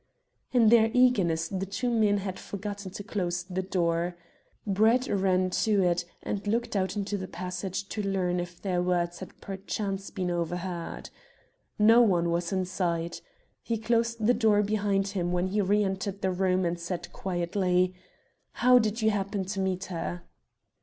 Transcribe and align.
In 0.51 0.69
their 0.69 0.89
eagerness 0.95 1.47
the 1.47 1.67
two 1.67 1.91
men 1.91 2.17
had 2.17 2.39
forgotten 2.39 2.89
to 2.93 3.03
close 3.03 3.43
the 3.43 3.61
door. 3.61 4.17
Brett 4.65 5.05
ran 5.07 5.51
to 5.51 5.83
it, 5.83 6.05
and 6.23 6.47
looked 6.47 6.75
out 6.75 6.95
into 6.95 7.17
the 7.17 7.27
passage 7.27 7.87
to 7.89 8.01
learn 8.01 8.39
if 8.39 8.59
their 8.59 8.81
words 8.81 9.19
had 9.19 9.39
perchance 9.41 10.09
been 10.09 10.31
overheard. 10.31 11.11
No 11.77 12.01
one 12.01 12.31
was 12.31 12.51
in 12.51 12.65
sight. 12.65 13.21
He 13.61 13.77
closed 13.77 14.25
the 14.25 14.33
door 14.33 14.63
behind 14.63 15.09
him 15.09 15.31
when 15.31 15.49
he 15.49 15.61
re 15.61 15.83
entered 15.83 16.21
the 16.23 16.31
room, 16.31 16.65
and 16.65 16.79
said 16.79 17.13
quietly 17.13 17.93
"How 18.53 18.79
did 18.79 19.03
you 19.03 19.11
happen 19.11 19.45
to 19.45 19.59
meet 19.59 19.83
her?" 19.93 20.23